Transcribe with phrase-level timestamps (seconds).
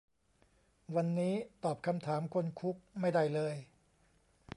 [0.95, 3.55] วันนี้ตอบคำถามคนคุกไม่ได้เลย